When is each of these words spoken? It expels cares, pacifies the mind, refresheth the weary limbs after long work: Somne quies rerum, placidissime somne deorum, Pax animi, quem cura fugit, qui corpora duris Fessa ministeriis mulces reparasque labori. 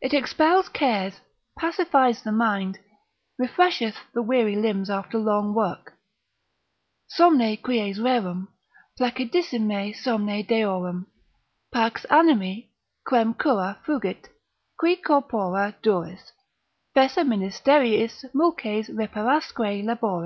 It 0.00 0.14
expels 0.14 0.70
cares, 0.70 1.20
pacifies 1.58 2.22
the 2.22 2.32
mind, 2.32 2.78
refresheth 3.38 3.96
the 4.14 4.22
weary 4.22 4.56
limbs 4.56 4.88
after 4.88 5.18
long 5.18 5.52
work: 5.52 5.92
Somne 7.08 7.58
quies 7.58 7.98
rerum, 8.00 8.48
placidissime 8.98 9.94
somne 9.94 10.42
deorum, 10.46 11.08
Pax 11.70 12.06
animi, 12.06 12.70
quem 13.06 13.34
cura 13.34 13.80
fugit, 13.84 14.30
qui 14.78 14.96
corpora 14.96 15.74
duris 15.82 16.32
Fessa 16.94 17.20
ministeriis 17.22 18.24
mulces 18.32 18.88
reparasque 18.88 19.84
labori. 19.84 20.22